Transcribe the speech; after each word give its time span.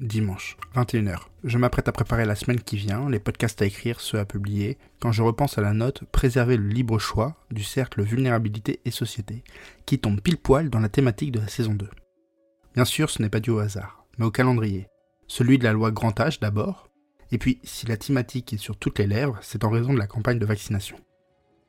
Dimanche, 0.00 0.58
21h. 0.74 1.20
Je 1.42 1.56
m'apprête 1.56 1.88
à 1.88 1.92
préparer 1.92 2.26
la 2.26 2.34
semaine 2.34 2.60
qui 2.60 2.76
vient, 2.76 3.08
les 3.08 3.18
podcasts 3.18 3.62
à 3.62 3.64
écrire, 3.64 4.00
ceux 4.00 4.18
à 4.18 4.26
publier, 4.26 4.76
quand 5.00 5.10
je 5.10 5.22
repense 5.22 5.56
à 5.56 5.62
la 5.62 5.72
note 5.72 6.04
Préserver 6.12 6.58
le 6.58 6.68
libre 6.68 6.98
choix 6.98 7.34
du 7.50 7.62
cercle 7.62 8.02
Vulnérabilité 8.02 8.80
et 8.84 8.90
Société, 8.90 9.42
qui 9.86 9.98
tombe 9.98 10.20
pile 10.20 10.36
poil 10.36 10.68
dans 10.68 10.80
la 10.80 10.90
thématique 10.90 11.32
de 11.32 11.40
la 11.40 11.48
saison 11.48 11.72
2. 11.72 11.88
Bien 12.74 12.84
sûr, 12.84 13.08
ce 13.08 13.22
n'est 13.22 13.30
pas 13.30 13.40
dû 13.40 13.48
au 13.48 13.58
hasard, 13.58 14.04
mais 14.18 14.26
au 14.26 14.30
calendrier. 14.30 14.86
Celui 15.28 15.56
de 15.56 15.64
la 15.64 15.72
loi 15.72 15.90
grand 15.90 16.20
âge 16.20 16.40
d'abord, 16.40 16.90
et 17.32 17.38
puis 17.38 17.58
si 17.64 17.86
la 17.86 17.96
thématique 17.96 18.52
est 18.52 18.58
sur 18.58 18.76
toutes 18.76 18.98
les 18.98 19.06
lèvres, 19.06 19.38
c'est 19.40 19.64
en 19.64 19.70
raison 19.70 19.94
de 19.94 19.98
la 19.98 20.06
campagne 20.06 20.38
de 20.38 20.44
vaccination. 20.44 20.98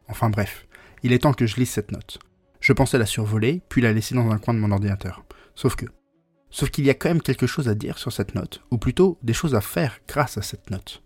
Enfin 0.09 0.29
bref, 0.29 0.67
il 1.01 1.13
est 1.13 1.19
temps 1.19 1.33
que 1.33 1.47
je 1.47 1.55
lise 1.55 1.69
cette 1.69 1.93
note. 1.93 2.19
Je 2.59 2.73
pensais 2.73 2.97
la 2.97 3.05
survoler, 3.05 3.61
puis 3.69 3.81
la 3.81 3.93
laisser 3.93 4.15
dans 4.15 4.29
un 4.31 4.37
coin 4.37 4.53
de 4.53 4.59
mon 4.59 4.71
ordinateur. 4.71 5.23
Sauf 5.55 5.77
que, 5.77 5.85
Sauf 6.49 6.69
qu'il 6.69 6.85
y 6.85 6.89
a 6.89 6.93
quand 6.93 7.09
même 7.09 7.21
quelque 7.21 7.47
chose 7.47 7.67
à 7.67 7.75
dire 7.75 7.97
sur 7.97 8.11
cette 8.11 8.33
note, 8.33 8.63
ou 8.71 8.77
plutôt 8.77 9.17
des 9.21 9.33
choses 9.33 9.55
à 9.55 9.61
faire 9.61 9.99
grâce 10.07 10.37
à 10.37 10.41
cette 10.41 10.71
note. 10.71 11.03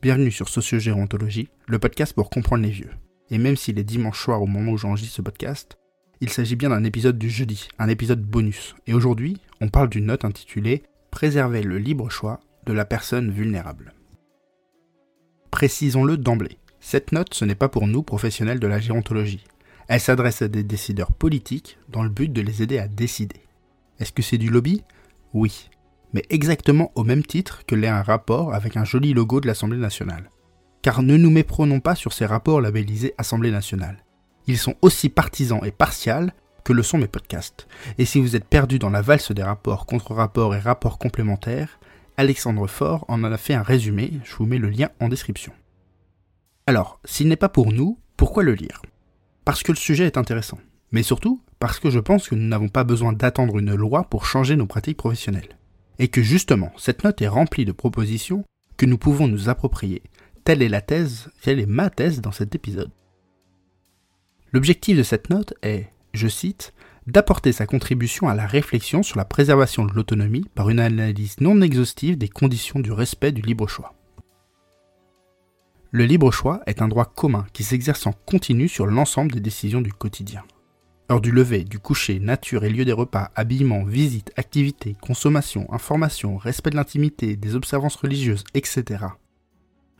Bienvenue 0.00 0.30
sur 0.30 0.48
Sociogérontologie, 0.48 1.48
le 1.66 1.78
podcast 1.78 2.14
pour 2.14 2.30
comprendre 2.30 2.62
les 2.62 2.70
vieux. 2.70 2.90
Et 3.30 3.38
même 3.38 3.56
s'il 3.56 3.78
est 3.78 3.84
dimanche 3.84 4.22
soir 4.22 4.42
au 4.42 4.46
moment 4.46 4.72
où 4.72 4.78
j'enregistre 4.78 5.16
ce 5.16 5.22
podcast, 5.22 5.78
il 6.20 6.30
s'agit 6.30 6.56
bien 6.56 6.70
d'un 6.70 6.84
épisode 6.84 7.18
du 7.18 7.28
jeudi, 7.28 7.68
un 7.78 7.88
épisode 7.88 8.22
bonus. 8.22 8.74
Et 8.86 8.94
aujourd'hui, 8.94 9.38
on 9.60 9.68
parle 9.68 9.90
d'une 9.90 10.06
note 10.06 10.24
intitulée 10.24 10.82
Préserver 11.10 11.62
le 11.62 11.78
libre 11.78 12.10
choix 12.10 12.40
de 12.66 12.72
la 12.72 12.84
personne 12.84 13.30
vulnérable. 13.30 13.92
Précisons-le 15.50 16.16
d'emblée, 16.16 16.58
cette 16.80 17.12
note 17.12 17.34
ce 17.34 17.44
n'est 17.44 17.54
pas 17.54 17.68
pour 17.68 17.86
nous 17.86 18.02
professionnels 18.02 18.60
de 18.60 18.66
la 18.66 18.80
gérontologie. 18.80 19.44
Elle 19.88 20.00
s'adresse 20.00 20.42
à 20.42 20.48
des 20.48 20.64
décideurs 20.64 21.12
politiques 21.12 21.78
dans 21.88 22.02
le 22.02 22.08
but 22.08 22.32
de 22.32 22.40
les 22.40 22.62
aider 22.62 22.78
à 22.78 22.88
décider. 22.88 23.43
Est-ce 24.04 24.12
que 24.12 24.20
c'est 24.20 24.36
du 24.36 24.50
lobby? 24.50 24.84
Oui, 25.32 25.70
mais 26.12 26.26
exactement 26.28 26.92
au 26.94 27.04
même 27.04 27.22
titre 27.24 27.64
que 27.64 27.74
l'est 27.74 27.88
un 27.88 28.02
rapport 28.02 28.52
avec 28.52 28.76
un 28.76 28.84
joli 28.84 29.14
logo 29.14 29.40
de 29.40 29.46
l'Assemblée 29.46 29.78
nationale. 29.78 30.30
Car 30.82 31.02
ne 31.02 31.16
nous 31.16 31.30
méprenons 31.30 31.80
pas 31.80 31.94
sur 31.94 32.12
ces 32.12 32.26
rapports 32.26 32.60
labellisés 32.60 33.14
Assemblée 33.16 33.50
nationale. 33.50 34.04
Ils 34.46 34.58
sont 34.58 34.74
aussi 34.82 35.08
partisans 35.08 35.64
et 35.64 35.70
partials 35.70 36.34
que 36.64 36.74
le 36.74 36.82
sont 36.82 36.98
mes 36.98 37.06
podcasts. 37.06 37.66
Et 37.96 38.04
si 38.04 38.20
vous 38.20 38.36
êtes 38.36 38.44
perdu 38.44 38.78
dans 38.78 38.90
la 38.90 39.00
valse 39.00 39.32
des 39.32 39.42
rapports, 39.42 39.86
contre-rapports 39.86 40.54
et 40.54 40.60
rapports 40.60 40.98
complémentaires, 40.98 41.80
Alexandre 42.18 42.66
Faure 42.66 43.06
en 43.08 43.24
a 43.24 43.38
fait 43.38 43.54
un 43.54 43.62
résumé, 43.62 44.12
je 44.22 44.36
vous 44.36 44.44
mets 44.44 44.58
le 44.58 44.68
lien 44.68 44.90
en 45.00 45.08
description. 45.08 45.54
Alors, 46.66 47.00
s'il 47.06 47.28
n'est 47.28 47.36
pas 47.36 47.48
pour 47.48 47.72
nous, 47.72 47.98
pourquoi 48.18 48.42
le 48.42 48.52
lire? 48.52 48.82
Parce 49.46 49.62
que 49.62 49.72
le 49.72 49.78
sujet 49.78 50.04
est 50.04 50.18
intéressant 50.18 50.58
mais 50.94 51.02
surtout 51.02 51.42
parce 51.64 51.80
que 51.80 51.88
je 51.88 51.98
pense 51.98 52.28
que 52.28 52.34
nous 52.34 52.46
n'avons 52.46 52.68
pas 52.68 52.84
besoin 52.84 53.14
d'attendre 53.14 53.58
une 53.58 53.74
loi 53.74 54.04
pour 54.04 54.26
changer 54.26 54.54
nos 54.54 54.66
pratiques 54.66 54.98
professionnelles. 54.98 55.56
Et 55.98 56.08
que 56.08 56.20
justement, 56.20 56.70
cette 56.76 57.04
note 57.04 57.22
est 57.22 57.26
remplie 57.26 57.64
de 57.64 57.72
propositions 57.72 58.44
que 58.76 58.84
nous 58.84 58.98
pouvons 58.98 59.28
nous 59.28 59.48
approprier. 59.48 60.02
Telle 60.44 60.60
est 60.60 60.68
la 60.68 60.82
thèse, 60.82 61.30
telle 61.40 61.60
est 61.60 61.64
ma 61.64 61.88
thèse 61.88 62.20
dans 62.20 62.32
cet 62.32 62.54
épisode. 62.54 62.90
L'objectif 64.52 64.98
de 64.98 65.02
cette 65.02 65.30
note 65.30 65.54
est, 65.62 65.86
je 66.12 66.28
cite, 66.28 66.74
d'apporter 67.06 67.52
sa 67.52 67.64
contribution 67.64 68.28
à 68.28 68.34
la 68.34 68.46
réflexion 68.46 69.02
sur 69.02 69.16
la 69.16 69.24
préservation 69.24 69.86
de 69.86 69.94
l'autonomie 69.94 70.44
par 70.54 70.68
une 70.68 70.80
analyse 70.80 71.40
non 71.40 71.62
exhaustive 71.62 72.18
des 72.18 72.28
conditions 72.28 72.80
du 72.80 72.92
respect 72.92 73.32
du 73.32 73.40
libre 73.40 73.68
choix. 73.68 73.94
Le 75.92 76.04
libre 76.04 76.30
choix 76.30 76.60
est 76.66 76.82
un 76.82 76.88
droit 76.88 77.06
commun 77.06 77.46
qui 77.54 77.64
s'exerce 77.64 78.06
en 78.06 78.12
continu 78.12 78.68
sur 78.68 78.84
l'ensemble 78.84 79.32
des 79.32 79.40
décisions 79.40 79.80
du 79.80 79.94
quotidien. 79.94 80.44
Heure 81.10 81.20
du 81.20 81.30
lever, 81.30 81.64
du 81.64 81.78
coucher, 81.78 82.18
nature 82.18 82.64
et 82.64 82.70
lieu 82.70 82.86
des 82.86 82.92
repas, 82.92 83.30
habillement, 83.34 83.84
visite, 83.84 84.32
activité, 84.36 84.96
consommation, 85.02 85.70
information, 85.70 86.38
respect 86.38 86.70
de 86.70 86.76
l'intimité, 86.76 87.36
des 87.36 87.54
observances 87.54 87.96
religieuses, 87.96 88.44
etc. 88.54 89.04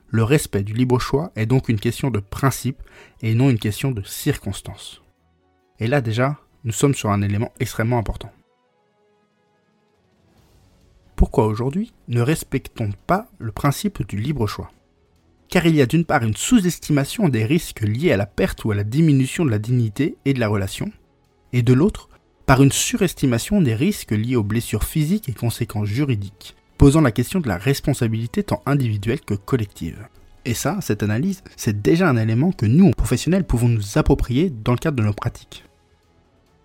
Le 0.08 0.22
respect 0.22 0.62
du 0.62 0.72
libre 0.72 0.98
choix 0.98 1.30
est 1.36 1.44
donc 1.44 1.68
une 1.68 1.78
question 1.78 2.10
de 2.10 2.20
principe 2.20 2.82
et 3.20 3.34
non 3.34 3.50
une 3.50 3.58
question 3.58 3.90
de 3.90 4.02
circonstance. 4.02 5.02
Et 5.78 5.88
là 5.88 6.00
déjà, 6.00 6.38
nous 6.64 6.72
sommes 6.72 6.94
sur 6.94 7.10
un 7.10 7.20
élément 7.20 7.52
extrêmement 7.60 7.98
important. 7.98 8.32
Pourquoi 11.16 11.46
aujourd'hui 11.46 11.92
ne 12.08 12.22
respectons 12.22 12.92
pas 13.06 13.28
le 13.38 13.52
principe 13.52 14.06
du 14.06 14.16
libre 14.16 14.46
choix? 14.46 14.70
Car 15.54 15.66
il 15.66 15.76
y 15.76 15.82
a 15.82 15.86
d'une 15.86 16.04
part 16.04 16.24
une 16.24 16.34
sous-estimation 16.34 17.28
des 17.28 17.44
risques 17.44 17.82
liés 17.82 18.10
à 18.10 18.16
la 18.16 18.26
perte 18.26 18.64
ou 18.64 18.72
à 18.72 18.74
la 18.74 18.82
diminution 18.82 19.44
de 19.44 19.52
la 19.52 19.60
dignité 19.60 20.16
et 20.24 20.34
de 20.34 20.40
la 20.40 20.48
relation, 20.48 20.90
et 21.52 21.62
de 21.62 21.72
l'autre, 21.72 22.08
par 22.44 22.60
une 22.60 22.72
surestimation 22.72 23.60
des 23.60 23.76
risques 23.76 24.10
liés 24.10 24.34
aux 24.34 24.42
blessures 24.42 24.82
physiques 24.82 25.28
et 25.28 25.32
conséquences 25.32 25.86
juridiques, 25.86 26.56
posant 26.76 27.02
la 27.02 27.12
question 27.12 27.38
de 27.38 27.46
la 27.46 27.56
responsabilité 27.56 28.42
tant 28.42 28.64
individuelle 28.66 29.20
que 29.20 29.34
collective. 29.34 30.08
Et 30.44 30.54
ça, 30.54 30.78
cette 30.80 31.04
analyse, 31.04 31.44
c'est 31.56 31.80
déjà 31.80 32.08
un 32.08 32.16
élément 32.16 32.50
que 32.50 32.66
nous, 32.66 32.90
professionnels, 32.90 33.46
pouvons 33.46 33.68
nous 33.68 33.96
approprier 33.96 34.50
dans 34.50 34.72
le 34.72 34.78
cadre 34.78 34.96
de 34.96 35.06
nos 35.06 35.12
pratiques. 35.12 35.62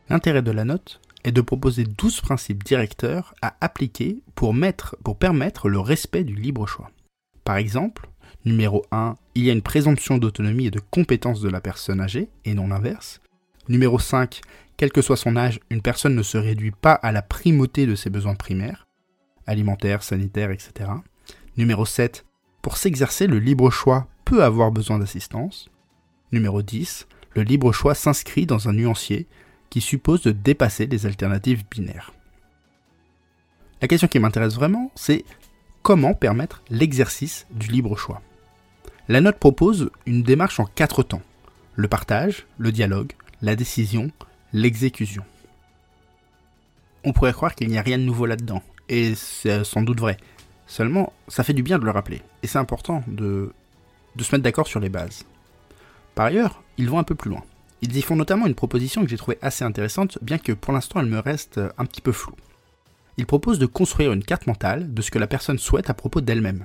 L'intérêt 0.09 0.41
de 0.41 0.49
la 0.49 0.65
note 0.65 0.99
est 1.23 1.31
de 1.31 1.41
proposer 1.41 1.83
12 1.83 2.21
principes 2.21 2.63
directeurs 2.63 3.35
à 3.43 3.55
appliquer 3.61 4.23
pour, 4.33 4.55
pour 5.03 5.19
permettre 5.19 5.69
le 5.69 5.79
respect 5.79 6.23
du 6.23 6.33
libre 6.33 6.65
choix. 6.65 6.89
Par 7.43 7.57
exemple, 7.57 8.09
Numéro 8.45 8.85
1, 8.91 9.15
il 9.35 9.43
y 9.43 9.49
a 9.49 9.53
une 9.53 9.61
présomption 9.61 10.17
d'autonomie 10.17 10.67
et 10.67 10.71
de 10.71 10.79
compétence 10.79 11.41
de 11.41 11.49
la 11.49 11.59
personne 11.59 11.99
âgée, 11.99 12.29
et 12.45 12.53
non 12.53 12.69
l'inverse. 12.69 13.21
Numéro 13.67 13.99
5, 13.99 14.41
quel 14.77 14.91
que 14.91 15.01
soit 15.01 15.17
son 15.17 15.35
âge, 15.35 15.59
une 15.69 15.81
personne 15.81 16.15
ne 16.15 16.23
se 16.23 16.37
réduit 16.37 16.71
pas 16.71 16.93
à 16.93 17.11
la 17.11 17.21
primauté 17.21 17.85
de 17.85 17.95
ses 17.95 18.09
besoins 18.09 18.35
primaires, 18.35 18.87
alimentaires, 19.45 20.03
sanitaires, 20.03 20.51
etc. 20.51 20.89
Numéro 21.57 21.85
7, 21.85 22.25
pour 22.61 22.77
s'exercer, 22.77 23.27
le 23.27 23.39
libre 23.39 23.69
choix 23.71 24.07
peut 24.23 24.43
avoir 24.43 24.71
besoin 24.71 24.99
d'assistance. 24.99 25.69
Numéro 26.31 26.61
10, 26.61 27.07
le 27.35 27.43
libre 27.43 27.73
choix 27.73 27.93
s'inscrit 27.93 28.45
dans 28.45 28.69
un 28.69 28.73
nuancier 28.73 29.27
qui 29.69 29.81
suppose 29.81 30.21
de 30.21 30.31
dépasser 30.31 30.85
les 30.87 31.05
alternatives 31.05 31.65
binaires. 31.69 32.13
La 33.81 33.87
question 33.87 34.07
qui 34.07 34.19
m'intéresse 34.19 34.55
vraiment, 34.55 34.91
c'est 34.95 35.25
comment 35.83 36.13
permettre 36.13 36.63
l'exercice 36.69 37.45
du 37.51 37.67
libre 37.67 37.97
choix? 37.97 38.21
La 39.09 39.21
note 39.21 39.39
propose 39.39 39.89
une 40.05 40.21
démarche 40.21 40.59
en 40.59 40.65
quatre 40.65 41.01
temps. 41.01 41.23
Le 41.73 41.87
partage, 41.87 42.45
le 42.59 42.71
dialogue, 42.71 43.13
la 43.41 43.55
décision, 43.55 44.11
l'exécution. 44.53 45.23
On 47.03 47.11
pourrait 47.11 47.33
croire 47.33 47.55
qu'il 47.55 47.69
n'y 47.69 47.79
a 47.79 47.81
rien 47.81 47.97
de 47.97 48.03
nouveau 48.03 48.27
là-dedans, 48.27 48.61
et 48.87 49.15
c'est 49.15 49.63
sans 49.63 49.81
doute 49.81 49.99
vrai. 49.99 50.17
Seulement, 50.67 51.11
ça 51.27 51.43
fait 51.43 51.53
du 51.53 51.63
bien 51.63 51.79
de 51.79 51.85
le 51.85 51.89
rappeler, 51.89 52.21
et 52.43 52.47
c'est 52.47 52.59
important 52.59 53.03
de, 53.07 53.51
se 54.19 54.31
mettre 54.31 54.43
d'accord 54.43 54.67
sur 54.67 54.79
les 54.79 54.89
bases. 54.89 55.25
Par 56.13 56.27
ailleurs, 56.27 56.61
ils 56.77 56.87
vont 56.87 56.99
un 56.99 57.03
peu 57.03 57.15
plus 57.15 57.31
loin. 57.31 57.43
Ils 57.81 57.97
y 57.97 58.03
font 58.03 58.15
notamment 58.15 58.45
une 58.45 58.53
proposition 58.53 59.01
que 59.01 59.09
j'ai 59.09 59.17
trouvée 59.17 59.39
assez 59.41 59.63
intéressante, 59.63 60.19
bien 60.21 60.37
que 60.37 60.51
pour 60.51 60.71
l'instant 60.71 60.99
elle 60.99 61.07
me 61.07 61.17
reste 61.17 61.59
un 61.79 61.85
petit 61.85 62.01
peu 62.01 62.11
floue. 62.11 62.35
Ils 63.17 63.25
proposent 63.25 63.57
de 63.57 63.65
construire 63.65 64.13
une 64.13 64.23
carte 64.23 64.45
mentale 64.45 64.93
de 64.93 65.01
ce 65.01 65.09
que 65.09 65.17
la 65.17 65.25
personne 65.25 65.57
souhaite 65.57 65.89
à 65.89 65.95
propos 65.95 66.21
d'elle-même. 66.21 66.63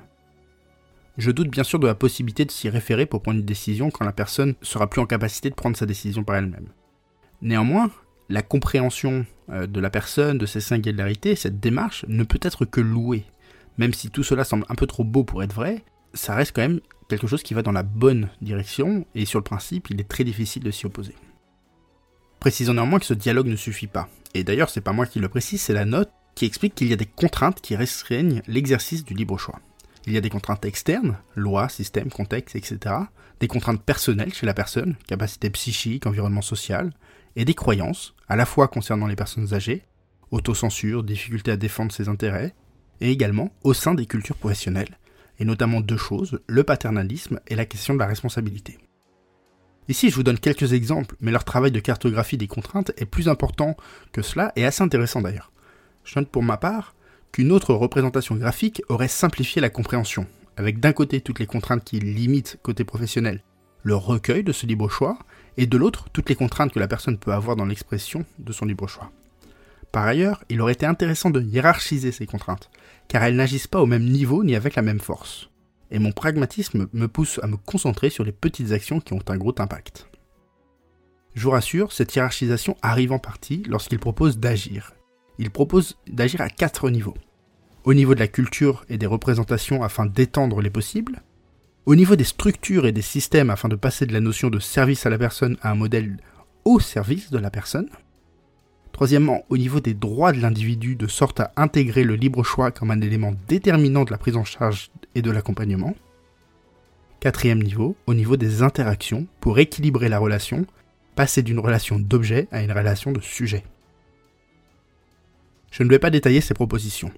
Je 1.17 1.31
doute 1.31 1.49
bien 1.49 1.63
sûr 1.63 1.79
de 1.79 1.87
la 1.87 1.95
possibilité 1.95 2.45
de 2.45 2.51
s'y 2.51 2.69
référer 2.69 3.07
pour 3.07 3.23
prendre 3.23 3.39
une 3.39 3.45
décision 3.45 3.91
quand 3.91 4.05
la 4.05 4.13
personne 4.13 4.55
sera 4.63 4.91
plus 4.91 5.01
en 5.01 5.07
capacité 5.07 5.49
de 5.49 5.55
prendre 5.55 5.77
sa 5.77 5.87
décision 5.87 6.25
par 6.25 6.37
elle-même. 6.37 6.69
Néanmoins, 7.41 7.91
la 8.29 8.43
compréhension 8.43 9.25
euh, 9.51 9.67
de 9.67 9.81
la 9.81 9.91
personne, 9.91 10.39
de 10.39 10.47
ses 10.47 10.61
singularités, 10.61 11.37
cette 11.37 11.61
démarche 11.61 12.05
ne 12.09 12.25
peut 12.25 12.41
être 12.43 12.65
que 12.65 12.81
louée. 12.81 13.25
Même 13.79 13.95
si 13.95 14.11
tout 14.11 14.25
cela 14.25 14.45
semble 14.45 14.65
un 14.69 14.75
peu 14.75 14.87
trop 14.87 15.05
beau 15.05 15.23
pour 15.23 15.43
être 15.43 15.55
vrai, 15.55 15.85
ça 16.15 16.35
reste 16.35 16.55
quand 16.55 16.63
même 16.63 16.81
quelque 17.09 17.27
chose 17.27 17.43
qui 17.43 17.55
va 17.55 17.63
dans 17.63 17.73
la 17.73 17.83
bonne 17.83 18.29
direction, 18.41 19.07
et 19.15 19.25
sur 19.25 19.39
le 19.39 19.45
principe, 19.45 19.91
il 19.91 20.01
est 20.01 20.09
très 20.09 20.25
difficile 20.25 20.63
de 20.63 20.71
s'y 20.71 20.87
opposer. 20.87 21.15
Précisons 22.41 22.75
néanmoins 22.75 22.99
que 22.99 23.07
ce 23.07 23.15
dialogue 23.15 23.47
ne 23.47 23.57
suffit 23.57 23.87
pas. 23.87 24.09
Et 24.35 24.43
d'ailleurs, 24.43 24.71
c'est 24.71 24.81
pas 24.81 24.93
moi 24.93 25.07
qui 25.07 25.21
le 25.21 25.29
précise, 25.29 25.61
c'est 25.61 25.75
la 25.75 25.85
note 25.85 26.11
qui 26.35 26.45
explique 26.45 26.75
qu'il 26.75 26.89
y 26.89 26.93
a 26.93 26.97
des 26.97 27.07
contraintes 27.07 27.61
qui 27.61 27.77
restreignent 27.77 28.43
l'exercice 28.49 29.05
du 29.05 29.15
libre 29.15 29.39
choix. 29.39 29.61
Il 30.07 30.13
y 30.13 30.17
a 30.17 30.21
des 30.21 30.31
contraintes 30.31 30.65
externes, 30.65 31.17
loi, 31.35 31.69
système, 31.69 32.11
contexte, 32.11 32.57
etc. 32.57 32.95
Des 33.41 33.49
contraintes 33.49 33.83
personnelles 33.83 34.35
chez 34.35 34.47
la 34.47 34.55
personne, 34.55 34.97
capacité 35.07 35.49
psychique, 35.51 36.07
environnement 36.07 36.43
social, 36.43 36.93
et 37.37 37.45
des 37.45 37.55
croyances, 37.55 38.15
à 38.29 38.37
la 38.37 38.47
fois 38.47 38.69
concernant 38.69 39.07
les 39.07 39.17
personnes 39.17 39.55
âgées, 39.55 39.83
autocensure, 40.31 41.03
difficulté 41.03 41.51
à 41.51 41.57
défendre 41.57 41.93
ses 41.93 42.09
intérêts, 42.09 42.55
et 43.01 43.11
également 43.11 43.53
au 43.65 43.75
sein 43.75 43.95
des 43.95 44.07
cultures 44.07 44.37
professionnelles, 44.37 44.99
et 45.39 45.45
notamment 45.45 45.81
deux 45.81 45.97
choses, 45.97 46.41
le 46.47 46.65
paternalisme 46.65 47.41
et 47.49 47.57
la 47.57 47.67
question 47.67 47.95
de 47.95 47.99
la 47.99 48.07
responsabilité. 48.07 48.79
Ici, 49.89 50.11
je 50.11 50.15
vous 50.15 50.23
donne 50.23 50.39
quelques 50.39 50.73
exemples, 50.73 51.17
mais 51.21 51.31
leur 51.31 51.45
travail 51.45 51.71
de 51.71 51.81
cartographie 51.81 52.39
des 52.39 52.47
contraintes 52.47 52.93
est 52.97 53.05
plus 53.05 53.29
important 53.29 53.77
que 54.13 54.23
cela 54.23 54.53
et 54.57 54.65
assez 54.65 54.83
intéressant 54.83 55.21
d'ailleurs. 55.21 55.53
Je 56.05 56.19
note 56.19 56.29
pour 56.29 56.43
ma 56.43 56.57
part 56.57 56.94
qu'une 57.35 57.51
autre 57.51 57.75
représentation 57.75 58.37
graphique 58.37 58.81
aurait 58.89 59.09
simplifié 59.09 59.61
la 59.61 59.69
compréhension, 59.69 60.29
avec 60.57 60.79
d'un 60.79 60.93
côté 60.93 61.21
toutes 61.21 61.41
les 61.41 61.47
contraintes 61.47 61.83
qui 61.83 61.99
limitent 61.99 62.59
côté 62.63 62.85
professionnel 62.85 63.43
le 63.83 63.97
recueil 63.97 64.45
de 64.45 64.53
ce 64.53 64.67
libre 64.67 64.89
choix, 64.89 65.19
et 65.57 65.67
de 65.67 65.77
l'autre 65.77 66.07
toutes 66.13 66.29
les 66.29 66.37
contraintes 66.37 66.73
que 66.73 66.79
la 66.79 66.87
personne 66.87 67.19
peut 67.19 67.33
avoir 67.33 67.57
dans 67.57 67.67
l'expression 67.67 68.25
de 68.39 68.53
son 68.53 68.67
libre 68.67 68.87
choix. 68.87 69.11
Par 69.91 70.07
ailleurs, 70.07 70.45
il 70.49 70.63
aurait 70.63 70.75
été 70.75 70.87
intéressant 70.87 71.31
de 71.31 71.43
hiérarchiser 71.43 72.13
ces 72.13 72.25
contraintes, 72.25 72.71
car 73.09 73.25
elles 73.25 73.35
n'agissent 73.35 73.67
pas 73.67 73.83
au 73.83 73.87
même 73.87 74.05
niveau 74.05 74.45
ni 74.45 74.55
avec 74.55 74.77
la 74.77 74.83
même 74.83 75.01
force. 75.01 75.51
Et 75.91 75.99
mon 75.99 76.13
pragmatisme 76.13 76.87
me 76.93 77.09
pousse 77.09 77.41
à 77.43 77.49
me 77.49 77.57
concentrer 77.57 78.11
sur 78.11 78.23
les 78.23 78.33
petites 78.33 78.71
actions 78.71 79.01
qui 79.01 79.13
ont 79.13 79.29
un 79.29 79.37
gros 79.37 79.55
impact. 79.59 80.07
Je 81.35 81.43
vous 81.43 81.51
rassure, 81.51 81.91
cette 81.91 82.15
hiérarchisation 82.15 82.77
arrive 82.81 83.11
en 83.11 83.19
partie 83.19 83.65
lorsqu'il 83.67 83.99
propose 83.99 84.39
d'agir. 84.39 84.95
Il 85.39 85.51
propose 85.51 85.97
d'agir 86.07 86.41
à 86.41 86.49
quatre 86.49 86.91
niveaux. 86.91 87.15
Au 87.85 87.95
niveau 87.95 88.15
de 88.15 88.21
la 88.21 88.29
culture 88.29 88.85
et 88.89 88.99
des 88.99 89.07
représentations 89.07 89.83
afin 89.83 90.07
d'étendre 90.07 90.61
les 90.61 90.71
possibles, 90.71 91.23
au 91.87 91.97
niveau 91.97 92.17
des 92.17 92.25
structures 92.25 92.87
et 92.87 92.93
des 92.93 93.03
systèmes 93.03 93.51
afin 93.51 93.69
de 93.69 93.77
passer 93.77 94.07
de 94.07 94.13
la 94.13 94.21
notion 94.21 94.49
de 94.49 94.59
service 94.59 95.05
à 95.07 95.11
la 95.11 95.19
personne 95.19 95.59
à 95.61 95.71
un 95.71 95.75
modèle 95.75 96.17
au 96.65 96.81
service 96.81 97.31
de 97.31 97.39
la 97.39 97.51
personne, 97.51 97.89
Troisièmement, 98.95 99.43
au 99.49 99.59
niveau 99.59 99.81
des 99.81 99.93
droits 99.93 100.31
de 100.31 100.41
l'individu, 100.41 100.95
de 100.95 101.09
sorte 101.09 101.41
à 101.41 101.53
intégrer 101.57 102.05
le 102.05 102.15
libre 102.15 102.45
choix 102.45 102.71
comme 102.71 102.93
un 102.93 103.01
élément 103.01 103.35
déterminant 103.49 104.05
de 104.05 104.13
la 104.13 104.19
prise 104.19 104.37
en 104.37 104.45
charge 104.45 104.93
et 105.17 105.21
de 105.21 105.33
l'accompagnement. 105.33 105.97
Quatrième 107.19 107.61
niveau, 107.61 107.97
au 108.07 108.15
niveau 108.15 108.37
des 108.37 108.63
interactions, 108.63 109.27
pour 109.41 109.59
équilibrer 109.59 110.09
la 110.09 110.21
relation, 110.21 110.65
passer 111.17 111.43
d'une 111.43 111.59
relation 111.59 111.99
d'objet 111.99 112.47
à 112.53 112.63
une 112.63 112.71
relation 112.71 113.11
de 113.11 113.21
sujet. 113.21 113.65
Je 115.77 115.83
ne 115.83 115.89
vais 115.89 115.99
pas 115.99 116.11
détailler 116.11 116.41
ces 116.41 116.55
propositions. 116.55 117.11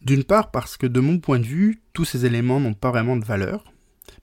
D'une 0.00 0.24
part 0.24 0.50
parce 0.50 0.78
que 0.78 0.86
de 0.86 0.98
mon 0.98 1.18
point 1.18 1.38
de 1.38 1.44
vue, 1.44 1.82
tous 1.92 2.06
ces 2.06 2.24
éléments 2.24 2.58
n'ont 2.58 2.72
pas 2.72 2.90
vraiment 2.90 3.18
de 3.18 3.24
valeur, 3.24 3.70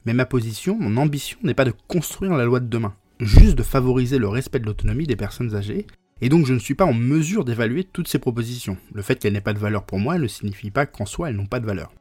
mais 0.07 0.15
ma 0.15 0.25
position, 0.25 0.75
mon 0.79 0.97
ambition 0.97 1.37
n'est 1.43 1.53
pas 1.53 1.65
de 1.65 1.73
construire 1.87 2.33
la 2.33 2.45
loi 2.45 2.59
de 2.59 2.65
demain, 2.65 2.95
juste 3.19 3.55
de 3.55 3.61
favoriser 3.61 4.17
le 4.17 4.27
respect 4.27 4.57
de 4.57 4.65
l'autonomie 4.65 5.05
des 5.05 5.15
personnes 5.15 5.55
âgées 5.55 5.85
et 6.19 6.29
donc 6.29 6.47
je 6.47 6.55
ne 6.55 6.59
suis 6.59 6.73
pas 6.73 6.85
en 6.85 6.93
mesure 6.93 7.45
d'évaluer 7.45 7.83
toutes 7.83 8.07
ces 8.07 8.17
propositions. 8.17 8.77
Le 8.91 9.03
fait 9.03 9.19
qu'elles 9.19 9.33
n'aient 9.33 9.39
pas 9.39 9.53
de 9.53 9.59
valeur 9.59 9.85
pour 9.85 9.99
moi 9.99 10.17
ne 10.17 10.25
signifie 10.25 10.71
pas 10.71 10.87
qu'en 10.87 11.05
soi 11.05 11.29
elles 11.29 11.35
n'ont 11.35 11.45
pas 11.45 11.59
de 11.59 11.67
valeur. 11.67 11.93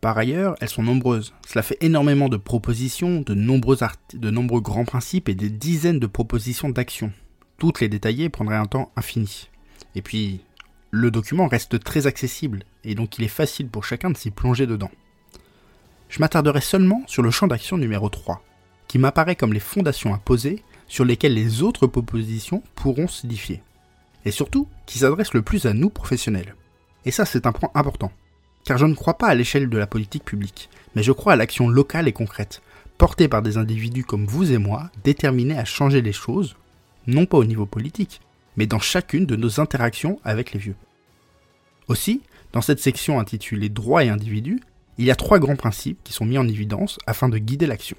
Par 0.00 0.16
ailleurs, 0.16 0.54
elles 0.60 0.68
sont 0.68 0.84
nombreuses. 0.84 1.34
Cela 1.44 1.64
fait 1.64 1.78
énormément 1.80 2.28
de 2.28 2.36
propositions, 2.36 3.22
de 3.22 3.34
nombreux, 3.34 4.60
grands 4.60 4.84
principes 4.84 5.28
et 5.28 5.34
des 5.34 5.50
dizaines 5.50 5.98
de 5.98 6.06
propositions 6.06 6.68
d'action. 6.68 7.10
Toutes 7.58 7.80
les 7.80 7.88
détailler 7.88 8.28
prendrait 8.28 8.54
un 8.54 8.66
temps 8.66 8.92
infini. 8.94 9.48
Et 9.96 10.02
puis, 10.02 10.42
le 10.90 11.10
document 11.10 11.48
reste 11.48 11.82
très 11.82 12.06
accessible, 12.06 12.62
et 12.84 12.94
donc 12.94 13.18
il 13.18 13.24
est 13.24 13.28
facile 13.28 13.68
pour 13.68 13.84
chacun 13.84 14.10
de 14.10 14.16
s'y 14.16 14.30
plonger 14.30 14.66
dedans. 14.66 14.90
Je 16.08 16.20
m'attarderai 16.20 16.60
seulement 16.60 17.02
sur 17.06 17.22
le 17.22 17.30
champ 17.30 17.46
d'action 17.46 17.76
numéro 17.76 18.08
3, 18.08 18.42
qui 18.88 18.98
m'apparaît 18.98 19.36
comme 19.36 19.52
les 19.52 19.60
fondations 19.60 20.14
à 20.14 20.18
poser 20.18 20.62
sur 20.88 21.04
lesquels 21.04 21.34
les 21.34 21.62
autres 21.62 21.86
propositions 21.86 22.62
pourront 22.74 23.08
s'édifier. 23.08 23.62
Et 24.24 24.30
surtout, 24.30 24.68
qui 24.86 24.98
s'adresse 24.98 25.34
le 25.34 25.42
plus 25.42 25.66
à 25.66 25.72
nous 25.72 25.90
professionnels. 25.90 26.54
Et 27.04 27.10
ça, 27.10 27.24
c'est 27.24 27.46
un 27.46 27.52
point 27.52 27.70
important. 27.74 28.12
Car 28.64 28.78
je 28.78 28.86
ne 28.86 28.94
crois 28.94 29.18
pas 29.18 29.28
à 29.28 29.34
l'échelle 29.34 29.68
de 29.68 29.78
la 29.78 29.86
politique 29.86 30.24
publique, 30.24 30.68
mais 30.94 31.02
je 31.02 31.12
crois 31.12 31.34
à 31.34 31.36
l'action 31.36 31.68
locale 31.68 32.08
et 32.08 32.12
concrète, 32.12 32.62
portée 32.98 33.28
par 33.28 33.42
des 33.42 33.58
individus 33.58 34.04
comme 34.04 34.26
vous 34.26 34.52
et 34.52 34.58
moi, 34.58 34.90
déterminés 35.04 35.58
à 35.58 35.64
changer 35.64 36.02
les 36.02 36.12
choses, 36.12 36.56
non 37.06 37.26
pas 37.26 37.38
au 37.38 37.44
niveau 37.44 37.66
politique, 37.66 38.20
mais 38.56 38.66
dans 38.66 38.78
chacune 38.78 39.26
de 39.26 39.36
nos 39.36 39.60
interactions 39.60 40.20
avec 40.24 40.52
les 40.52 40.58
vieux. 40.58 40.76
Aussi, 41.88 42.22
dans 42.52 42.60
cette 42.60 42.80
section 42.80 43.20
intitulée 43.20 43.68
Droits 43.68 44.04
et 44.04 44.08
individus, 44.08 44.60
il 44.98 45.04
y 45.04 45.10
a 45.10 45.16
trois 45.16 45.38
grands 45.38 45.56
principes 45.56 46.02
qui 46.04 46.12
sont 46.12 46.24
mis 46.24 46.38
en 46.38 46.48
évidence 46.48 46.98
afin 47.06 47.28
de 47.28 47.38
guider 47.38 47.66
l'action. 47.66 47.96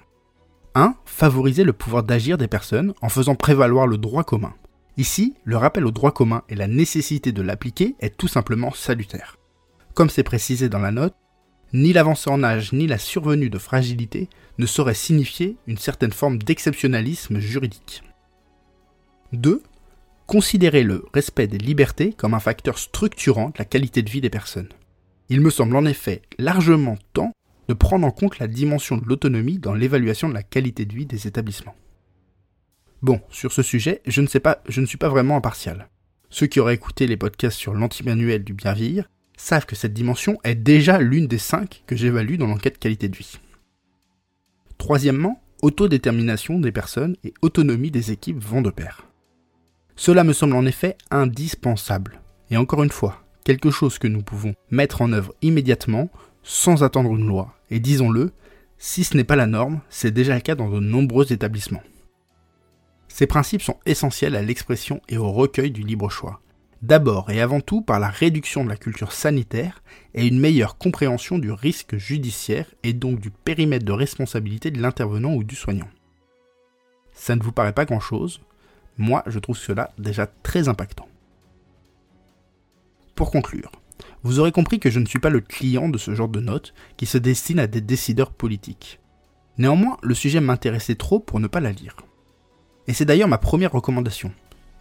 1. 0.75 0.95
Favoriser 1.05 1.63
le 1.63 1.73
pouvoir 1.73 2.03
d'agir 2.03 2.37
des 2.37 2.47
personnes 2.47 2.93
en 3.01 3.09
faisant 3.09 3.35
prévaloir 3.35 3.87
le 3.87 3.97
droit 3.97 4.23
commun. 4.23 4.53
Ici, 4.97 5.35
le 5.43 5.57
rappel 5.57 5.85
au 5.85 5.91
droit 5.91 6.11
commun 6.11 6.43
et 6.49 6.55
la 6.55 6.67
nécessité 6.67 7.31
de 7.31 7.41
l'appliquer 7.41 7.95
est 7.99 8.17
tout 8.17 8.27
simplement 8.27 8.71
salutaire. 8.73 9.37
Comme 9.93 10.09
c'est 10.09 10.23
précisé 10.23 10.69
dans 10.69 10.79
la 10.79 10.91
note, 10.91 11.15
ni 11.73 11.93
l'avancée 11.93 12.29
en 12.29 12.43
âge 12.43 12.73
ni 12.73 12.87
la 12.87 12.97
survenue 12.97 13.49
de 13.49 13.57
fragilité 13.57 14.29
ne 14.57 14.65
sauraient 14.65 14.93
signifier 14.93 15.57
une 15.67 15.77
certaine 15.77 16.13
forme 16.13 16.37
d'exceptionnalisme 16.37 17.39
juridique. 17.39 18.03
2. 19.33 19.61
Considérer 20.27 20.83
le 20.83 21.05
respect 21.13 21.47
des 21.47 21.57
libertés 21.57 22.11
comme 22.11 22.33
un 22.33 22.41
facteur 22.41 22.77
structurant 22.77 23.47
de 23.47 23.55
la 23.59 23.63
qualité 23.63 24.01
de 24.01 24.09
vie 24.09 24.19
des 24.19 24.29
personnes. 24.29 24.67
Il 25.29 25.39
me 25.39 25.49
semble 25.49 25.77
en 25.77 25.85
effet 25.85 26.21
largement 26.37 26.97
temps 27.13 27.31
de 27.69 27.73
prendre 27.73 28.05
en 28.05 28.11
compte 28.11 28.37
la 28.37 28.47
dimension 28.47 28.97
de 28.97 29.05
l'autonomie 29.05 29.57
dans 29.57 29.73
l'évaluation 29.73 30.27
de 30.27 30.33
la 30.33 30.43
qualité 30.43 30.85
de 30.85 30.93
vie 30.93 31.05
des 31.05 31.27
établissements. 31.27 31.75
Bon, 33.01 33.21
sur 33.29 33.53
ce 33.53 33.63
sujet, 33.63 34.01
je 34.05 34.19
ne 34.21 34.27
suis 34.85 34.97
pas 34.97 35.09
vraiment 35.09 35.37
impartial. 35.37 35.87
Ceux 36.29 36.47
qui 36.47 36.59
auraient 36.59 36.75
écouté 36.75 37.07
les 37.07 37.15
podcasts 37.15 37.57
sur 37.57 37.73
l'antimanuel 37.73 38.43
du 38.43 38.53
bien 38.53 38.73
vieillir 38.73 39.09
savent 39.37 39.65
que 39.65 39.77
cette 39.77 39.93
dimension 39.93 40.39
est 40.43 40.55
déjà 40.55 40.99
l'une 40.99 41.27
des 41.27 41.37
cinq 41.37 41.83
que 41.87 41.95
j'évalue 41.95 42.35
dans 42.35 42.47
l'enquête 42.47 42.79
qualité 42.79 43.07
de 43.07 43.15
vie. 43.15 43.39
Troisièmement, 44.77 45.41
autodétermination 45.61 46.59
des 46.59 46.73
personnes 46.73 47.15
et 47.23 47.33
autonomie 47.41 47.91
des 47.91 48.11
équipes 48.11 48.43
vont 48.43 48.61
de 48.61 48.71
pair. 48.71 49.06
Cela 49.97 50.23
me 50.23 50.31
semble 50.31 50.55
en 50.55 50.65
effet 50.67 50.95
indispensable. 51.09 52.21
Et 52.51 52.55
encore 52.55 52.83
une 52.83 52.91
fois, 52.91 53.23
quelque 53.43 53.71
chose 53.71 53.97
que 53.97 54.07
nous 54.07 54.21
pouvons 54.21 54.53
mettre 54.69 55.01
en 55.01 55.11
œuvre 55.11 55.33
immédiatement 55.41 56.09
sans 56.43 56.83
attendre 56.83 57.15
une 57.15 57.27
loi. 57.27 57.55
Et 57.71 57.79
disons-le, 57.79 58.31
si 58.77 59.03
ce 59.03 59.17
n'est 59.17 59.23
pas 59.23 59.35
la 59.35 59.47
norme, 59.47 59.81
c'est 59.89 60.11
déjà 60.11 60.35
le 60.35 60.41
cas 60.41 60.53
dans 60.53 60.69
de 60.69 60.79
nombreux 60.79 61.33
établissements. 61.33 61.81
Ces 63.07 63.25
principes 63.25 63.63
sont 63.63 63.79
essentiels 63.87 64.35
à 64.35 64.43
l'expression 64.43 65.01
et 65.09 65.17
au 65.17 65.31
recueil 65.31 65.71
du 65.71 65.81
libre 65.81 66.11
choix. 66.11 66.41
D'abord 66.83 67.31
et 67.31 67.41
avant 67.41 67.59
tout 67.59 67.81
par 67.81 67.99
la 67.99 68.09
réduction 68.09 68.63
de 68.63 68.69
la 68.69 68.77
culture 68.77 69.11
sanitaire 69.11 69.81
et 70.13 70.27
une 70.27 70.39
meilleure 70.39 70.77
compréhension 70.77 71.39
du 71.39 71.51
risque 71.51 71.97
judiciaire 71.97 72.67
et 72.83 72.93
donc 72.93 73.19
du 73.19 73.31
périmètre 73.31 73.85
de 73.85 73.91
responsabilité 73.91 74.69
de 74.69 74.79
l'intervenant 74.79 75.33
ou 75.33 75.43
du 75.43 75.55
soignant. 75.55 75.89
Ça 77.13 77.35
ne 77.35 77.41
vous 77.41 77.51
paraît 77.51 77.73
pas 77.73 77.85
grand-chose? 77.85 78.41
Moi, 78.97 79.23
je 79.27 79.39
trouve 79.39 79.57
cela 79.57 79.91
déjà 79.97 80.27
très 80.27 80.67
impactant. 80.67 81.07
Pour 83.15 83.31
conclure, 83.31 83.71
vous 84.23 84.39
aurez 84.39 84.51
compris 84.51 84.79
que 84.79 84.89
je 84.89 84.99
ne 84.99 85.05
suis 85.05 85.19
pas 85.19 85.29
le 85.29 85.41
client 85.41 85.89
de 85.89 85.97
ce 85.97 86.13
genre 86.13 86.27
de 86.27 86.39
notes 86.39 86.73
qui 86.97 87.05
se 87.05 87.17
destine 87.17 87.59
à 87.59 87.67
des 87.67 87.81
décideurs 87.81 88.31
politiques. 88.31 88.99
Néanmoins, 89.57 89.97
le 90.03 90.13
sujet 90.13 90.41
m'intéressait 90.41 90.95
trop 90.95 91.19
pour 91.19 91.39
ne 91.39 91.47
pas 91.47 91.59
la 91.59 91.71
lire. 91.71 91.95
Et 92.87 92.93
c'est 92.93 93.05
d'ailleurs 93.05 93.27
ma 93.27 93.37
première 93.37 93.71
recommandation. 93.71 94.31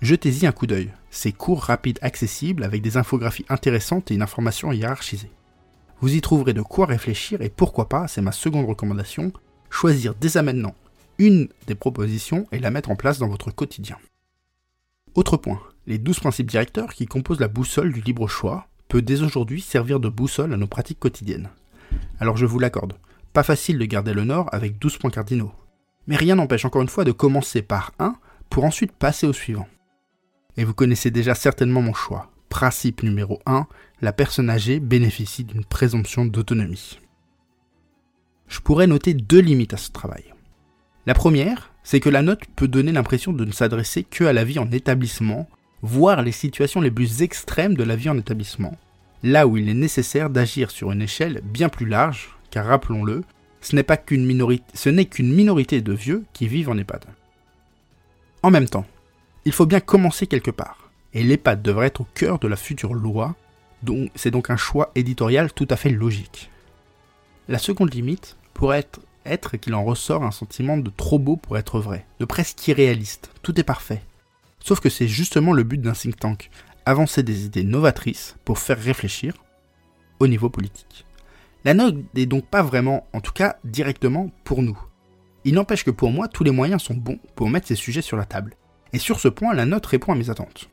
Jetez-y 0.02 0.46
un 0.46 0.52
coup 0.52 0.66
d'œil. 0.66 0.92
C'est 1.10 1.32
court, 1.32 1.62
rapide, 1.62 1.98
accessible, 2.02 2.62
avec 2.62 2.82
des 2.82 2.96
infographies 2.98 3.46
intéressantes 3.48 4.10
et 4.10 4.14
une 4.14 4.22
information 4.22 4.72
hiérarchisée. 4.72 5.30
Vous 6.00 6.14
y 6.14 6.20
trouverez 6.20 6.52
de 6.52 6.60
quoi 6.60 6.86
réfléchir 6.86 7.40
et 7.40 7.48
pourquoi 7.48 7.88
pas, 7.88 8.06
c'est 8.06 8.20
ma 8.20 8.32
seconde 8.32 8.66
recommandation, 8.66 9.32
choisir 9.70 10.14
dès 10.14 10.36
à 10.36 10.42
maintenant 10.42 10.74
une 11.18 11.48
des 11.66 11.74
propositions 11.74 12.46
et 12.52 12.58
la 12.58 12.70
mettre 12.70 12.90
en 12.90 12.96
place 12.96 13.18
dans 13.18 13.28
votre 13.28 13.50
quotidien. 13.50 13.96
Autre 15.14 15.36
point, 15.36 15.60
les 15.86 15.98
12 15.98 16.20
principes 16.20 16.50
directeurs 16.50 16.92
qui 16.92 17.06
composent 17.06 17.40
la 17.40 17.48
boussole 17.48 17.92
du 17.92 18.00
libre 18.00 18.28
choix, 18.28 18.68
peut 18.88 19.02
dès 19.02 19.22
aujourd'hui 19.22 19.60
servir 19.60 20.00
de 20.00 20.08
boussole 20.08 20.52
à 20.52 20.56
nos 20.56 20.66
pratiques 20.66 21.00
quotidiennes. 21.00 21.50
Alors 22.20 22.36
je 22.36 22.46
vous 22.46 22.58
l'accorde, 22.58 22.94
pas 23.32 23.42
facile 23.42 23.78
de 23.78 23.84
garder 23.84 24.12
le 24.12 24.24
nord 24.24 24.48
avec 24.52 24.78
12 24.78 24.98
points 24.98 25.10
cardinaux. 25.10 25.52
Mais 26.06 26.16
rien 26.16 26.36
n'empêche 26.36 26.64
encore 26.64 26.82
une 26.82 26.88
fois 26.88 27.04
de 27.04 27.12
commencer 27.12 27.62
par 27.62 27.92
un 27.98 28.16
pour 28.48 28.64
ensuite 28.64 28.92
passer 28.92 29.26
au 29.26 29.32
suivant. 29.32 29.68
Et 30.56 30.64
vous 30.64 30.74
connaissez 30.74 31.10
déjà 31.10 31.34
certainement 31.34 31.82
mon 31.82 31.94
choix. 31.94 32.30
Principe 32.48 33.02
numéro 33.02 33.40
1, 33.44 33.66
la 34.00 34.12
personne 34.12 34.48
âgée 34.48 34.80
bénéficie 34.80 35.44
d'une 35.44 35.64
présomption 35.64 36.24
d'autonomie. 36.24 37.00
Je 38.46 38.60
pourrais 38.60 38.86
noter 38.86 39.14
deux 39.14 39.40
limites 39.40 39.74
à 39.74 39.78
ce 39.78 39.90
travail. 39.90 40.35
La 41.06 41.14
première, 41.14 41.72
c'est 41.84 42.00
que 42.00 42.08
la 42.08 42.22
note 42.22 42.42
peut 42.56 42.66
donner 42.66 42.90
l'impression 42.90 43.32
de 43.32 43.44
ne 43.44 43.52
s'adresser 43.52 44.02
que 44.02 44.24
à 44.24 44.32
la 44.32 44.42
vie 44.42 44.58
en 44.58 44.70
établissement 44.72 45.48
voir 45.82 46.22
les 46.22 46.32
situations 46.32 46.80
les 46.80 46.90
plus 46.90 47.22
extrêmes 47.22 47.76
de 47.76 47.84
la 47.84 47.94
vie 47.94 48.08
en 48.08 48.18
établissement, 48.18 48.76
là 49.22 49.46
où 49.46 49.56
il 49.56 49.68
est 49.68 49.74
nécessaire 49.74 50.30
d'agir 50.30 50.70
sur 50.70 50.90
une 50.90 51.02
échelle 51.02 51.42
bien 51.44 51.68
plus 51.68 51.86
large, 51.86 52.36
car 52.50 52.66
rappelons-le, 52.66 53.22
ce 53.60 53.76
n'est 53.76 53.84
qu'une 53.84 54.26
minorité, 54.26 55.06
qu'une 55.06 55.32
minorité 55.32 55.80
de 55.80 55.92
vieux 55.92 56.24
qui 56.32 56.48
vivent 56.48 56.70
en 56.70 56.78
EHPAD. 56.78 57.04
En 58.42 58.50
même 58.50 58.68
temps, 58.68 58.86
il 59.44 59.52
faut 59.52 59.66
bien 59.66 59.80
commencer 59.80 60.26
quelque 60.26 60.50
part, 60.50 60.90
et 61.14 61.22
l'EHPAD 61.22 61.62
devrait 61.62 61.86
être 61.86 62.00
au 62.00 62.08
cœur 62.14 62.40
de 62.40 62.48
la 62.48 62.56
future 62.56 62.94
loi, 62.94 63.36
donc 63.82 64.10
c'est 64.16 64.30
donc 64.32 64.50
un 64.50 64.56
choix 64.56 64.90
éditorial 64.96 65.52
tout 65.52 65.68
à 65.70 65.76
fait 65.76 65.90
logique. 65.90 66.50
La 67.48 67.58
seconde 67.58 67.94
limite 67.94 68.36
pourrait 68.54 68.80
être, 68.80 69.00
être 69.26 69.56
qu'il 69.56 69.74
en 69.74 69.84
ressort 69.84 70.24
un 70.24 70.30
sentiment 70.30 70.76
de 70.76 70.90
trop 70.90 71.18
beau 71.18 71.36
pour 71.36 71.58
être 71.58 71.80
vrai, 71.80 72.06
de 72.20 72.24
presque 72.24 72.66
irréaliste, 72.68 73.30
tout 73.42 73.58
est 73.60 73.64
parfait, 73.64 74.02
Sauf 74.66 74.80
que 74.80 74.88
c'est 74.88 75.06
justement 75.06 75.52
le 75.52 75.62
but 75.62 75.80
d'un 75.80 75.92
think 75.92 76.16
tank, 76.16 76.50
avancer 76.86 77.22
des 77.22 77.44
idées 77.44 77.62
novatrices 77.62 78.34
pour 78.44 78.58
faire 78.58 78.80
réfléchir 78.80 79.34
au 80.18 80.26
niveau 80.26 80.50
politique. 80.50 81.06
La 81.64 81.72
note 81.72 81.94
n'est 82.14 82.26
donc 82.26 82.46
pas 82.46 82.62
vraiment, 82.62 83.06
en 83.12 83.20
tout 83.20 83.30
cas 83.30 83.58
directement, 83.62 84.28
pour 84.42 84.62
nous. 84.62 84.76
Il 85.44 85.54
n'empêche 85.54 85.84
que 85.84 85.92
pour 85.92 86.10
moi, 86.10 86.26
tous 86.26 86.42
les 86.42 86.50
moyens 86.50 86.82
sont 86.82 86.94
bons 86.94 87.20
pour 87.36 87.48
mettre 87.48 87.68
ces 87.68 87.76
sujets 87.76 88.02
sur 88.02 88.16
la 88.16 88.24
table. 88.24 88.56
Et 88.92 88.98
sur 88.98 89.20
ce 89.20 89.28
point, 89.28 89.54
la 89.54 89.66
note 89.66 89.86
répond 89.86 90.10
à 90.10 90.16
mes 90.16 90.30
attentes. 90.30 90.68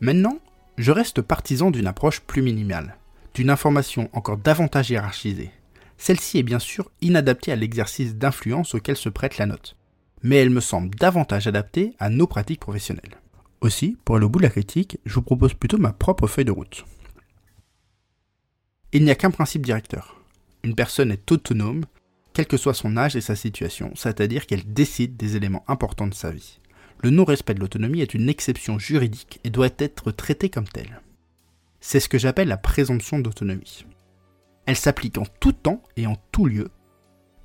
Maintenant, 0.00 0.38
Je 0.76 0.92
reste 0.92 1.22
partisan 1.22 1.72
d'une 1.72 1.88
approche 1.88 2.20
plus 2.20 2.40
minimale, 2.40 2.98
d'une 3.34 3.50
information 3.50 4.10
encore 4.12 4.36
davantage 4.36 4.90
hiérarchisée. 4.90 5.50
Celle-ci 5.98 6.38
est 6.38 6.42
bien 6.42 6.58
sûr 6.58 6.90
inadaptée 7.00 7.52
à 7.52 7.56
l'exercice 7.56 8.14
d'influence 8.16 8.74
auquel 8.74 8.96
se 8.96 9.08
prête 9.08 9.36
la 9.36 9.46
note, 9.46 9.76
mais 10.22 10.36
elle 10.36 10.50
me 10.50 10.60
semble 10.60 10.94
davantage 10.94 11.46
adaptée 11.46 11.94
à 11.98 12.08
nos 12.08 12.26
pratiques 12.26 12.60
professionnelles. 12.60 13.20
Aussi, 13.60 13.98
pour 14.04 14.16
aller 14.16 14.24
au 14.24 14.28
bout 14.28 14.38
de 14.38 14.44
la 14.44 14.50
critique, 14.50 14.98
je 15.04 15.14
vous 15.14 15.22
propose 15.22 15.54
plutôt 15.54 15.78
ma 15.78 15.92
propre 15.92 16.26
feuille 16.26 16.44
de 16.44 16.52
route. 16.52 16.84
Il 18.92 19.04
n'y 19.04 19.10
a 19.10 19.16
qu'un 19.16 19.30
principe 19.30 19.66
directeur. 19.66 20.22
Une 20.62 20.74
personne 20.74 21.10
est 21.10 21.30
autonome, 21.30 21.84
quel 22.32 22.46
que 22.46 22.56
soit 22.56 22.74
son 22.74 22.96
âge 22.96 23.16
et 23.16 23.20
sa 23.20 23.36
situation, 23.36 23.92
c'est-à-dire 23.94 24.46
qu'elle 24.46 24.72
décide 24.72 25.16
des 25.16 25.36
éléments 25.36 25.64
importants 25.68 26.06
de 26.06 26.14
sa 26.14 26.30
vie 26.30 26.58
le 27.02 27.10
non-respect 27.10 27.54
de 27.54 27.60
l'autonomie 27.60 28.00
est 28.00 28.14
une 28.14 28.28
exception 28.28 28.78
juridique 28.78 29.40
et 29.44 29.50
doit 29.50 29.68
être 29.78 30.10
traité 30.10 30.48
comme 30.48 30.68
telle. 30.68 31.00
C'est 31.80 32.00
ce 32.00 32.08
que 32.08 32.18
j'appelle 32.18 32.48
la 32.48 32.56
présomption 32.56 33.20
d'autonomie. 33.20 33.84
Elle 34.68 34.76
s'applique 34.76 35.16
en 35.16 35.24
tout 35.40 35.52
temps 35.52 35.82
et 35.96 36.06
en 36.06 36.16
tout 36.30 36.44
lieu, 36.44 36.68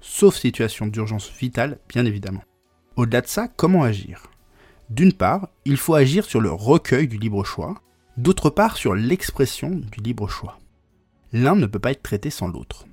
sauf 0.01 0.35
situation 0.35 0.87
d'urgence 0.87 1.31
vitale, 1.31 1.79
bien 1.87 2.05
évidemment. 2.05 2.43
Au-delà 2.97 3.21
de 3.21 3.27
ça, 3.27 3.47
comment 3.47 3.83
agir? 3.83 4.29
D'une 4.89 5.13
part, 5.13 5.47
il 5.63 5.77
faut 5.77 5.93
agir 5.93 6.25
sur 6.25 6.41
le 6.41 6.51
recueil 6.51 7.07
du 7.07 7.17
libre 7.17 7.45
choix, 7.45 7.81
d'autre 8.17 8.49
part 8.49 8.75
sur 8.75 8.93
l'expression 8.93 9.69
du 9.69 10.01
libre 10.01 10.27
choix. 10.27 10.59
L'un 11.31 11.55
ne 11.55 11.65
peut 11.65 11.79
pas 11.79 11.91
être 11.91 12.03
traité 12.03 12.29
sans 12.29 12.49
l'autre. 12.49 12.87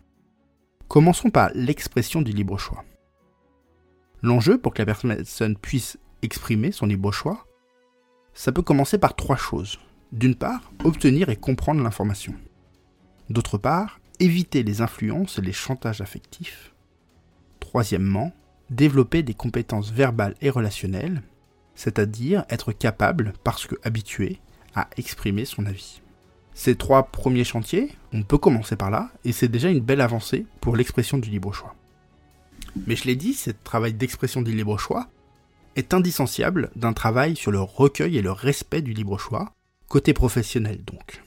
Commençons 0.87 1.31
par 1.31 1.51
l'expression 1.57 2.23
du 2.23 2.31
libre 2.31 2.57
choix. 2.57 2.85
L'enjeu 4.23 4.59
pour 4.59 4.75
que 4.75 4.83
la 4.83 4.95
personne 4.95 5.57
puisse 5.57 5.99
exprimer 6.23 6.71
son 6.71 6.87
libre 6.87 7.11
choix, 7.11 7.49
ça 8.33 8.53
peut 8.53 8.63
commencer 8.63 8.97
par 8.97 9.17
trois 9.17 9.35
choses. 9.35 9.81
D'une 10.13 10.37
part, 10.37 10.71
obtenir 10.85 11.31
et 11.31 11.37
comprendre 11.37 11.83
l'information. 11.83 12.35
D'autre 13.29 13.59
part, 13.59 14.01
éviter 14.21 14.63
les 14.63 14.83
influences 14.83 15.39
et 15.39 15.43
les 15.43 15.53
chantages 15.53 16.01
affectifs. 16.01 16.73
Troisièmement, 17.59 18.33
développer 18.69 19.23
des 19.23 19.35
compétences 19.35 19.91
verbales 19.91 20.37
et 20.41 20.51
relationnelles, 20.51 21.23
c'est-à-dire 21.75 22.45
être 22.51 22.73
capable, 22.73 23.33
parce 23.43 23.67
que 23.67 23.75
habitué, 23.83 24.39
à 24.75 24.89
exprimer 24.97 25.45
son 25.45 25.67
avis. 25.67 26.01
Ces 26.55 26.77
trois 26.77 27.05
premiers 27.05 27.45
chantiers, 27.45 27.91
on 28.13 28.23
peut 28.23 28.39
commencer 28.39 28.77
par 28.77 28.91
là, 28.91 29.11
et 29.25 29.33
c'est 29.33 29.49
déjà 29.49 29.71
une 29.71 29.81
belle 29.81 30.01
avancée 30.01 30.47
pour 30.61 30.77
l'expression 30.77 31.19
du 31.19 31.31
libre 31.31 31.53
choix. 31.53 31.75
Mais 32.87 32.97
je 32.97 33.05
l'ai 33.05 33.17
dit, 33.17 33.35
ce 33.35 33.51
travail 33.51 33.95
d'expression 33.95 34.43
du 34.43 34.53
libre 34.53 34.79
choix, 34.79 35.09
est 35.77 35.95
indissociable 35.95 36.71
d'un 36.77 36.93
travail 36.93 37.37
sur 37.37 37.51
le 37.51 37.61
recueil 37.61 38.19
et 38.19 38.23
le 38.23 38.33
respect 38.33 38.83
du 38.83 38.93
libre 38.93 39.19
choix, 39.19 39.53
côté 39.89 40.13
professionnel 40.13 40.83
donc. 40.85 41.23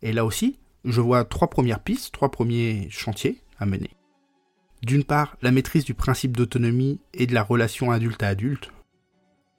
Et 0.00 0.12
là 0.12 0.24
aussi, 0.24 0.58
je 0.90 1.00
vois 1.00 1.24
trois 1.24 1.48
premières 1.48 1.80
pistes, 1.80 2.12
trois 2.12 2.30
premiers 2.30 2.88
chantiers 2.90 3.40
à 3.58 3.66
mener. 3.66 3.90
D'une 4.82 5.04
part, 5.04 5.36
la 5.42 5.50
maîtrise 5.50 5.84
du 5.84 5.94
principe 5.94 6.36
d'autonomie 6.36 7.00
et 7.14 7.26
de 7.26 7.34
la 7.34 7.42
relation 7.42 7.90
adulte 7.90 8.22
à 8.22 8.28
adulte. 8.28 8.70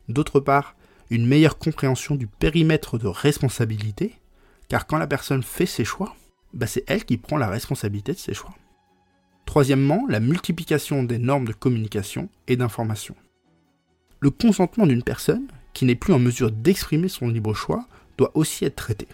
D'autre 0.07 0.39
part, 0.39 0.75
une 1.09 1.27
meilleure 1.27 1.57
compréhension 1.57 2.15
du 2.15 2.27
périmètre 2.27 2.97
de 2.97 3.07
responsabilité, 3.07 4.13
car 4.69 4.87
quand 4.87 4.97
la 4.97 5.07
personne 5.07 5.43
fait 5.43 5.65
ses 5.65 5.85
choix, 5.85 6.15
bah 6.53 6.67
c'est 6.67 6.83
elle 6.87 7.05
qui 7.05 7.17
prend 7.17 7.37
la 7.37 7.49
responsabilité 7.49 8.13
de 8.13 8.17
ses 8.17 8.33
choix. 8.33 8.55
Troisièmement, 9.45 10.05
la 10.07 10.19
multiplication 10.19 11.03
des 11.03 11.17
normes 11.17 11.45
de 11.45 11.53
communication 11.53 12.29
et 12.47 12.55
d'information 12.55 13.15
le 14.19 14.29
consentement 14.29 14.85
d'une 14.85 15.03
personne 15.03 15.47
qui 15.73 15.85
n'est 15.85 15.95
plus 15.95 16.13
en 16.13 16.19
mesure 16.19 16.51
d'exprimer 16.51 17.07
son 17.07 17.29
libre 17.29 17.53
choix 17.53 17.85
doit 18.17 18.31
aussi 18.35 18.65
être 18.65 18.75
traité. 18.75 19.07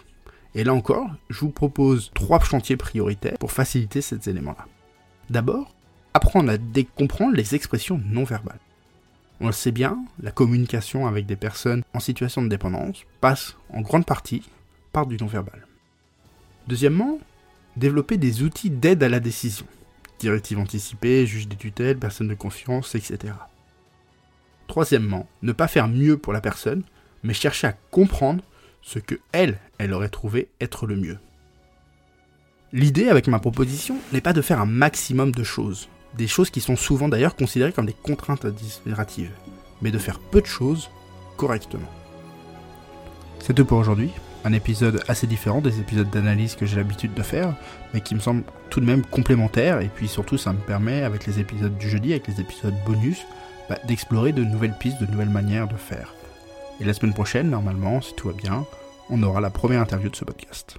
Et 0.56 0.64
là 0.64 0.72
encore, 0.72 1.10
je 1.28 1.40
vous 1.40 1.50
propose 1.50 2.10
trois 2.14 2.40
chantiers 2.40 2.78
prioritaires 2.78 3.36
pour 3.38 3.52
faciliter 3.52 4.00
ces 4.00 4.30
éléments-là. 4.30 4.66
D'abord, 5.28 5.74
apprendre 6.14 6.50
à 6.50 6.56
comprendre 6.96 7.36
les 7.36 7.54
expressions 7.54 8.00
non 8.06 8.24
verbales. 8.24 8.58
On 9.38 9.48
le 9.48 9.52
sait 9.52 9.70
bien, 9.70 9.98
la 10.22 10.30
communication 10.30 11.06
avec 11.06 11.26
des 11.26 11.36
personnes 11.36 11.82
en 11.92 12.00
situation 12.00 12.40
de 12.40 12.48
dépendance 12.48 13.02
passe 13.20 13.54
en 13.68 13.82
grande 13.82 14.06
partie 14.06 14.48
par 14.92 15.06
du 15.06 15.18
non-verbal. 15.18 15.66
Deuxièmement, 16.68 17.18
développer 17.76 18.16
des 18.16 18.42
outils 18.42 18.70
d'aide 18.70 19.02
à 19.02 19.10
la 19.10 19.20
décision. 19.20 19.66
Directive 20.20 20.58
anticipée, 20.58 21.26
juge 21.26 21.48
des 21.48 21.56
tutelles, 21.56 21.98
personne 21.98 22.28
de 22.28 22.34
confiance, 22.34 22.94
etc. 22.94 23.34
Troisièmement, 24.68 25.28
ne 25.42 25.52
pas 25.52 25.68
faire 25.68 25.86
mieux 25.86 26.16
pour 26.16 26.32
la 26.32 26.40
personne, 26.40 26.82
mais 27.22 27.34
chercher 27.34 27.66
à 27.66 27.76
comprendre 27.90 28.42
ce 28.86 29.00
que 29.00 29.16
elle, 29.32 29.58
elle 29.78 29.92
aurait 29.92 30.08
trouvé 30.08 30.48
être 30.60 30.86
le 30.86 30.96
mieux. 30.96 31.18
L'idée 32.72 33.08
avec 33.08 33.26
ma 33.26 33.40
proposition 33.40 33.98
n'est 34.12 34.20
pas 34.20 34.32
de 34.32 34.40
faire 34.40 34.60
un 34.60 34.66
maximum 34.66 35.32
de 35.32 35.42
choses, 35.42 35.88
des 36.16 36.28
choses 36.28 36.50
qui 36.50 36.60
sont 36.60 36.76
souvent 36.76 37.08
d'ailleurs 37.08 37.36
considérées 37.36 37.72
comme 37.72 37.86
des 37.86 37.92
contraintes 37.92 38.44
administratives, 38.44 39.32
mais 39.82 39.90
de 39.90 39.98
faire 39.98 40.20
peu 40.20 40.40
de 40.40 40.46
choses 40.46 40.88
correctement. 41.36 41.90
C'est 43.40 43.54
tout 43.54 43.64
pour 43.64 43.78
aujourd'hui, 43.78 44.10
un 44.44 44.52
épisode 44.52 45.02
assez 45.08 45.26
différent 45.26 45.60
des 45.60 45.80
épisodes 45.80 46.10
d'analyse 46.10 46.54
que 46.54 46.64
j'ai 46.64 46.76
l'habitude 46.76 47.12
de 47.12 47.22
faire, 47.22 47.56
mais 47.92 48.00
qui 48.00 48.14
me 48.14 48.20
semble 48.20 48.44
tout 48.70 48.80
de 48.80 48.86
même 48.86 49.04
complémentaire, 49.04 49.80
et 49.80 49.90
puis 49.92 50.06
surtout 50.06 50.38
ça 50.38 50.52
me 50.52 50.60
permet, 50.60 51.02
avec 51.02 51.26
les 51.26 51.40
épisodes 51.40 51.76
du 51.76 51.90
jeudi, 51.90 52.12
avec 52.12 52.28
les 52.28 52.40
épisodes 52.40 52.74
bonus, 52.86 53.26
bah, 53.68 53.78
d'explorer 53.88 54.32
de 54.32 54.44
nouvelles 54.44 54.78
pistes, 54.78 55.00
de 55.00 55.10
nouvelles 55.10 55.28
manières 55.28 55.66
de 55.66 55.76
faire. 55.76 56.14
Et 56.80 56.84
la 56.84 56.92
semaine 56.92 57.14
prochaine, 57.14 57.50
normalement, 57.50 58.00
si 58.00 58.14
tout 58.14 58.28
va 58.28 58.34
bien, 58.34 58.66
on 59.08 59.22
aura 59.22 59.40
la 59.40 59.50
première 59.50 59.80
interview 59.80 60.10
de 60.10 60.16
ce 60.16 60.24
podcast. 60.24 60.78